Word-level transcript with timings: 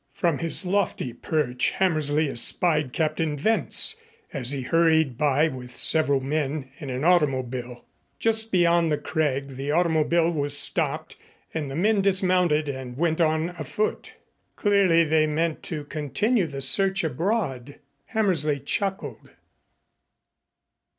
From 0.13 0.39
his 0.39 0.65
lofty 0.65 1.13
perch 1.13 1.69
Hammersley 1.77 2.27
espied 2.27 2.91
Captain 2.91 3.37
Wentz 3.43 3.97
as 4.33 4.49
he 4.49 4.63
hurried 4.63 5.15
by 5.15 5.47
with 5.47 5.77
several 5.77 6.19
men 6.19 6.71
in 6.79 6.89
an 6.89 7.03
automobile. 7.03 7.85
Just 8.17 8.51
beyond 8.51 8.91
the 8.91 8.97
crag 8.97 9.49
the 9.57 9.69
automobile 9.69 10.31
was 10.31 10.57
stopped 10.57 11.17
and 11.53 11.69
the 11.69 11.75
men 11.75 12.01
dismounted 12.01 12.67
and 12.67 12.97
went 12.97 13.21
on 13.21 13.49
afoot. 13.49 14.13
Clearly 14.55 15.03
they 15.03 15.27
meant 15.27 15.61
to 15.65 15.83
continue 15.85 16.47
the 16.47 16.61
search 16.61 17.03
abroad. 17.03 17.77
Hammersley 18.05 18.59
chuckled. 18.59 19.29